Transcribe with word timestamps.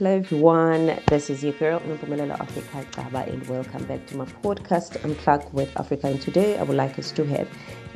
Hello 0.00 0.16
everyone, 0.16 0.98
this 1.08 1.28
is 1.28 1.44
your 1.44 1.52
girl 1.52 1.78
Mpumelelo 1.80 2.40
Africa 2.40 2.86
and 3.30 3.46
welcome 3.48 3.84
back 3.84 4.06
to 4.06 4.16
my 4.16 4.24
podcast 4.24 4.98
Unplug 5.02 5.52
with 5.52 5.78
Africa 5.78 6.06
and 6.06 6.18
today 6.22 6.56
I 6.56 6.62
would 6.62 6.78
like 6.78 6.98
us 6.98 7.12
to 7.12 7.24
have 7.26 7.46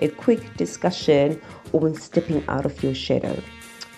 a 0.01 0.09
quick 0.09 0.55
discussion 0.59 1.41
on 1.73 1.95
stepping 1.95 2.45
out 2.47 2.67
of 2.67 2.83
your 2.83 2.95
shadow. 2.95 3.43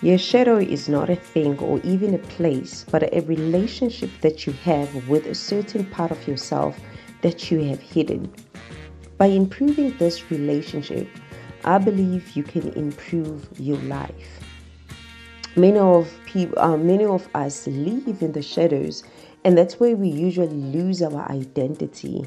Your 0.01 0.17
shadow 0.17 0.55
is 0.55 0.87
not 0.87 1.09
a 1.09 1.17
thing 1.17 1.59
or 1.59 1.81
even 1.81 2.13
a 2.13 2.19
place 2.19 2.85
but 2.89 3.13
a 3.13 3.19
relationship 3.23 4.11
that 4.21 4.47
you 4.47 4.53
have 4.63 5.09
with 5.09 5.25
a 5.25 5.35
certain 5.35 5.85
part 5.87 6.11
of 6.11 6.25
yourself 6.25 6.79
that 7.23 7.51
you 7.51 7.59
have 7.65 7.81
hidden. 7.81 8.33
By 9.17 9.25
improving 9.25 9.97
this 9.97 10.31
relationship, 10.31 11.09
I 11.65 11.77
believe 11.77 12.37
you 12.37 12.43
can 12.43 12.71
improve 12.71 13.49
your 13.59 13.79
life 13.79 14.39
many 15.57 15.79
of 15.79 16.09
people 16.25 16.57
uh, 16.59 16.77
many 16.77 17.05
of 17.05 17.27
us 17.35 17.67
live 17.67 18.21
in 18.21 18.31
the 18.31 18.41
shadows 18.41 19.03
and 19.43 19.57
that's 19.57 19.79
where 19.79 19.95
we 19.95 20.09
usually 20.09 20.47
lose 20.49 21.01
our 21.01 21.29
identity. 21.31 22.25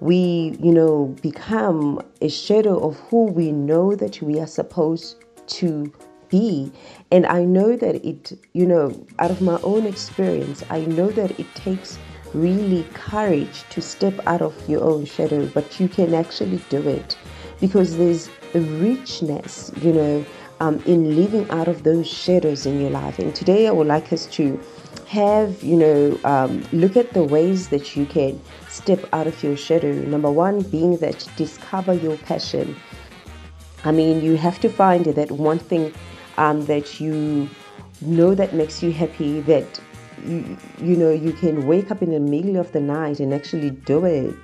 We 0.00 0.56
you 0.60 0.72
know 0.72 1.14
become 1.22 2.02
a 2.20 2.28
shadow 2.28 2.78
of 2.86 2.98
who 3.08 3.26
we 3.26 3.52
know 3.52 3.94
that 3.94 4.20
we 4.20 4.40
are 4.40 4.46
supposed 4.46 5.24
to 5.58 5.92
be. 6.28 6.72
And 7.12 7.24
i 7.26 7.44
know 7.44 7.76
that 7.76 8.04
it 8.04 8.32
you 8.52 8.66
know 8.66 9.06
out 9.20 9.30
of 9.30 9.40
my 9.40 9.60
own 9.62 9.86
experience 9.86 10.64
i 10.70 10.80
know 10.80 11.08
that 11.10 11.38
it 11.38 11.46
takes 11.54 11.98
really 12.34 12.82
courage 12.94 13.62
to 13.70 13.80
step 13.80 14.14
out 14.26 14.42
of 14.42 14.54
your 14.68 14.82
own 14.82 15.04
shadow 15.04 15.46
but 15.54 15.78
you 15.78 15.88
can 15.88 16.14
actually 16.14 16.60
do 16.68 16.86
it 16.88 17.16
because 17.60 17.96
there's 17.96 18.28
a 18.54 18.60
richness 18.60 19.70
you 19.80 19.92
know 19.92 20.26
um, 20.60 20.82
in 20.86 21.16
living 21.16 21.48
out 21.50 21.68
of 21.68 21.82
those 21.82 22.06
shadows 22.06 22.66
in 22.66 22.80
your 22.80 22.90
life. 22.90 23.18
And 23.18 23.34
today 23.34 23.68
I 23.68 23.70
would 23.70 23.86
like 23.86 24.12
us 24.12 24.26
to 24.26 24.60
have, 25.06 25.62
you 25.62 25.76
know, 25.76 26.18
um, 26.24 26.64
look 26.72 26.96
at 26.96 27.12
the 27.12 27.22
ways 27.22 27.68
that 27.68 27.96
you 27.96 28.06
can 28.06 28.40
step 28.68 29.04
out 29.12 29.26
of 29.26 29.42
your 29.42 29.56
shadow. 29.56 29.92
Number 29.92 30.30
one 30.30 30.62
being 30.62 30.96
that 30.98 31.28
discover 31.36 31.94
your 31.94 32.16
passion. 32.18 32.76
I 33.84 33.92
mean, 33.92 34.20
you 34.20 34.36
have 34.36 34.58
to 34.60 34.68
find 34.68 35.04
that 35.04 35.30
one 35.30 35.58
thing 35.58 35.94
um, 36.38 36.66
that 36.66 37.00
you 37.00 37.48
know 38.00 38.34
that 38.34 38.52
makes 38.52 38.82
you 38.82 38.92
happy, 38.92 39.40
that 39.42 39.80
you, 40.26 40.56
you 40.78 40.96
know, 40.96 41.10
you 41.10 41.32
can 41.32 41.66
wake 41.66 41.90
up 41.90 42.02
in 42.02 42.10
the 42.10 42.20
middle 42.20 42.56
of 42.56 42.72
the 42.72 42.80
night 42.80 43.20
and 43.20 43.32
actually 43.32 43.70
do 43.70 44.04
it 44.04 44.36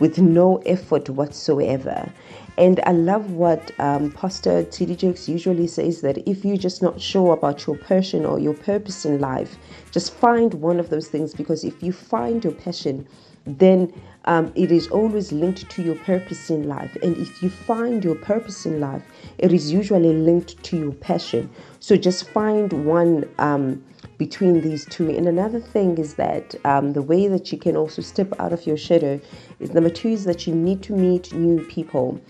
with 0.00 0.18
no 0.18 0.58
effort 0.66 1.10
whatsoever. 1.10 2.12
And 2.58 2.80
I 2.86 2.92
love 2.92 3.32
what 3.32 3.72
um, 3.80 4.10
Pastor 4.12 4.64
T.D. 4.64 4.96
Jakes 4.96 5.28
usually 5.28 5.66
says 5.66 6.02
that 6.02 6.18
if 6.28 6.44
you're 6.44 6.56
just 6.56 6.82
not 6.82 7.00
sure 7.00 7.32
about 7.34 7.66
your 7.66 7.76
passion 7.76 8.24
or 8.26 8.38
your 8.38 8.54
purpose 8.54 9.04
in 9.04 9.20
life, 9.20 9.58
just 9.92 10.14
find 10.14 10.54
one 10.54 10.80
of 10.80 10.90
those 10.90 11.08
things 11.08 11.34
because 11.34 11.64
if 11.64 11.82
you 11.82 11.92
find 11.92 12.44
your 12.44 12.54
passion, 12.54 13.06
then 13.46 13.92
um, 14.26 14.52
it 14.56 14.72
is 14.72 14.88
always 14.88 15.32
linked 15.32 15.70
to 15.70 15.82
your 15.82 15.96
purpose 15.96 16.50
in 16.50 16.68
life. 16.68 16.96
And 17.02 17.16
if 17.18 17.42
you 17.42 17.50
find 17.50 18.04
your 18.04 18.16
purpose 18.16 18.66
in 18.66 18.80
life, 18.80 19.04
it 19.38 19.52
is 19.52 19.72
usually 19.72 20.14
linked 20.14 20.62
to 20.64 20.78
your 20.78 20.92
passion. 20.94 21.50
So 21.80 21.96
just 21.96 22.28
find 22.30 22.72
one 22.86 23.28
um, 23.38 23.84
between 24.18 24.60
these 24.60 24.84
two. 24.86 25.08
And 25.08 25.26
another 25.26 25.60
thing 25.60 25.96
is 25.96 26.14
that 26.14 26.54
um, 26.64 26.92
the 26.92 27.02
way 27.02 27.28
that 27.28 27.50
you 27.52 27.58
can 27.58 27.76
also 27.76 28.02
step 28.02 28.32
out 28.38 28.52
of 28.52 28.66
your 28.66 28.76
shadow 28.76 29.20
is 29.60 29.72
number 29.72 29.90
two 29.90 30.08
is 30.08 30.24
that 30.24 30.46
you 30.46 30.54
need 30.54 30.82
to 30.82 30.92
meet 30.92 31.32
new 31.32 31.64
people 31.66 32.20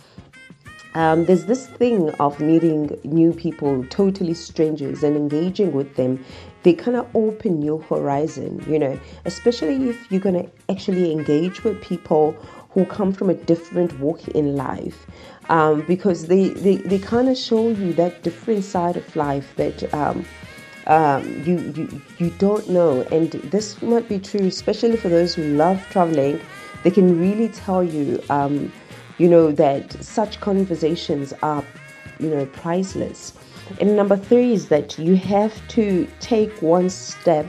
um, 0.94 1.26
there's 1.26 1.44
this 1.44 1.66
thing 1.66 2.10
of 2.14 2.40
meeting 2.40 2.98
new 3.04 3.32
people, 3.32 3.84
totally 3.84 4.34
strangers, 4.34 5.02
and 5.02 5.16
engaging 5.16 5.72
with 5.72 5.94
them. 5.96 6.24
They 6.62 6.72
kind 6.72 6.96
of 6.96 7.06
open 7.14 7.62
your 7.62 7.80
horizon, 7.82 8.64
you 8.66 8.78
know, 8.78 8.98
especially 9.24 9.90
if 9.90 10.10
you're 10.10 10.20
going 10.20 10.42
to 10.42 10.50
actually 10.68 11.12
engage 11.12 11.62
with 11.62 11.80
people 11.82 12.32
who 12.70 12.84
come 12.86 13.12
from 13.12 13.30
a 13.30 13.34
different 13.34 13.98
walk 14.00 14.26
in 14.28 14.56
life. 14.56 15.06
Um, 15.50 15.82
because 15.82 16.26
they, 16.26 16.48
they, 16.48 16.76
they 16.76 16.98
kind 16.98 17.28
of 17.28 17.36
show 17.38 17.68
you 17.68 17.92
that 17.94 18.22
different 18.22 18.64
side 18.64 18.96
of 18.96 19.16
life 19.16 19.54
that 19.56 19.94
um, 19.94 20.24
um, 20.88 21.24
you, 21.44 21.58
you, 21.76 22.00
you 22.18 22.30
don't 22.38 22.68
know. 22.68 23.02
And 23.12 23.30
this 23.30 23.80
might 23.82 24.08
be 24.08 24.18
true, 24.18 24.46
especially 24.46 24.96
for 24.96 25.08
those 25.08 25.34
who 25.34 25.44
love 25.44 25.80
traveling. 25.90 26.40
They 26.82 26.90
can 26.90 27.18
really 27.20 27.48
tell 27.48 27.82
you 27.82 28.22
um, 28.30 28.72
you 29.18 29.28
know, 29.28 29.50
that 29.52 29.92
such 30.02 30.40
conversations 30.40 31.34
are, 31.42 31.64
you 32.18 32.30
know, 32.30 32.46
priceless. 32.46 33.34
And 33.80 33.96
number 33.96 34.16
three 34.16 34.52
is 34.52 34.68
that 34.68 34.98
you 34.98 35.16
have 35.16 35.66
to 35.68 36.08
take 36.20 36.62
one 36.62 36.88
step 36.88 37.46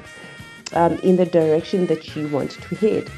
um, 0.74 0.94
in 1.00 1.16
the 1.16 1.26
direction 1.26 1.86
that 1.86 2.16
you 2.16 2.28
want 2.28 2.52
to 2.52 2.76
head. 2.76 3.10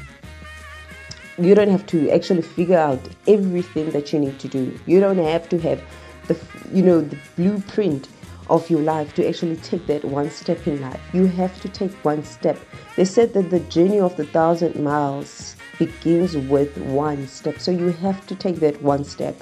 You 1.38 1.54
don't 1.54 1.70
have 1.70 1.86
to 1.86 2.10
actually 2.10 2.42
figure 2.42 2.78
out 2.78 3.00
everything 3.26 3.90
that 3.90 4.12
you 4.12 4.20
need 4.20 4.38
to 4.38 4.48
do. 4.48 4.78
You 4.86 5.00
don't 5.00 5.18
have 5.18 5.48
to 5.48 5.58
have 5.60 5.82
the, 6.28 6.38
you 6.72 6.82
know, 6.82 7.00
the 7.00 7.18
blueprint 7.36 8.06
of 8.52 8.68
your 8.68 8.82
life 8.82 9.14
to 9.14 9.26
actually 9.26 9.56
take 9.56 9.86
that 9.86 10.04
one 10.04 10.30
step 10.30 10.66
in 10.66 10.78
life. 10.82 11.00
You 11.14 11.26
have 11.26 11.58
to 11.62 11.68
take 11.70 11.92
one 12.04 12.22
step. 12.22 12.58
They 12.96 13.06
said 13.06 13.32
that 13.32 13.48
the 13.48 13.60
journey 13.60 13.98
of 13.98 14.14
the 14.18 14.26
thousand 14.26 14.76
miles 14.76 15.56
begins 15.78 16.36
with 16.36 16.76
one 16.76 17.26
step. 17.28 17.58
So 17.58 17.70
you 17.70 17.88
have 17.88 18.26
to 18.26 18.34
take 18.36 18.56
that 18.56 18.80
one 18.82 19.04
step, 19.04 19.40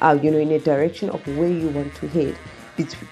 uh, 0.00 0.18
you 0.20 0.32
know, 0.32 0.38
in 0.38 0.50
a 0.50 0.58
direction 0.58 1.08
of 1.10 1.24
where 1.38 1.48
you 1.48 1.68
want 1.68 1.94
to 1.96 2.08
head, 2.08 2.36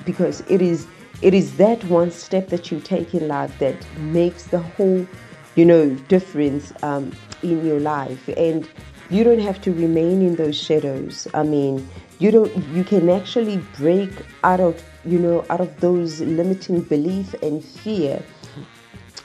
because 0.05 0.43
it 0.49 0.61
is 0.61 0.89
it 1.23 1.33
is 1.33 1.57
that 1.57 1.83
one 1.85 2.11
step 2.11 2.49
that 2.49 2.71
you 2.73 2.81
take 2.81 3.15
in 3.15 3.29
life 3.29 3.57
that 3.61 3.77
makes 3.99 4.49
the 4.49 4.59
whole, 4.59 5.07
you 5.55 5.65
know, 5.65 5.91
difference 6.09 6.73
um, 6.83 7.13
in 7.43 7.65
your 7.65 7.81
life. 7.81 8.29
And 8.37 8.69
you 9.11 9.25
don't 9.25 9.41
have 9.41 9.61
to 9.63 9.73
remain 9.73 10.23
in 10.23 10.37
those 10.37 10.57
shadows. 10.57 11.27
I 11.35 11.43
mean, 11.43 11.89
you 12.19 12.31
don't. 12.31 12.55
You 12.69 12.85
can 12.85 13.09
actually 13.09 13.59
break 13.77 14.11
out 14.45 14.61
of, 14.61 14.83
you 15.05 15.19
know, 15.19 15.45
out 15.51 15.61
of 15.61 15.81
those 15.81 16.21
limiting 16.21 16.81
belief 16.81 17.35
and 17.43 17.65
fear 17.65 18.23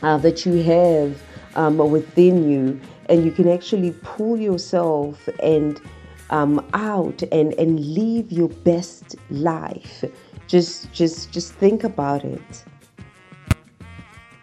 uh, 0.04 0.18
that 0.18 0.46
you 0.46 0.62
have 0.64 1.22
um, 1.56 1.78
within 1.78 2.50
you 2.50 2.80
and 3.10 3.26
you 3.26 3.32
can 3.32 3.48
actually 3.48 3.92
pull 4.04 4.38
yourself 4.38 5.28
and 5.42 5.82
um, 6.30 6.66
out 6.74 7.22
and 7.32 7.54
and 7.56 7.80
live 7.80 8.32
your 8.32 8.50
best 8.50 9.16
life 9.30 10.04
just 10.48 10.92
just 10.92 11.32
just 11.32 11.54
think 11.54 11.84
about 11.84 12.24
it 12.24 12.64